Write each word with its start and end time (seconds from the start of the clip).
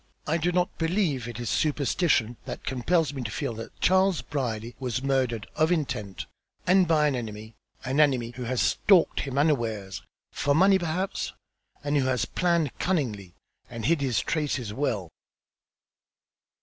I 0.25 0.37
do 0.37 0.51
not 0.51 0.79
believe 0.79 1.27
it 1.27 1.39
is 1.39 1.47
superstition 1.47 2.37
that 2.45 2.63
compels 2.65 3.13
me 3.13 3.21
to 3.21 3.29
feel 3.29 3.53
that 3.53 3.79
Charles 3.81 4.23
Brierly 4.23 4.75
was 4.79 5.03
murdered 5.03 5.45
of 5.55 5.71
intent, 5.71 6.25
and 6.65 6.87
by 6.87 7.05
an 7.05 7.15
enemy, 7.15 7.53
an 7.85 7.99
enemy 7.99 8.31
who 8.31 8.45
has 8.45 8.61
stalked 8.63 9.19
him 9.19 9.37
unawares, 9.37 10.01
for 10.31 10.55
money 10.55 10.79
perhaps, 10.79 11.33
and 11.83 11.97
who 11.97 12.05
has 12.05 12.25
planned 12.25 12.79
cunningly, 12.79 13.35
and 13.69 13.85
hid 13.85 14.01
his 14.01 14.21
traces 14.21 14.73
well." 14.73 15.11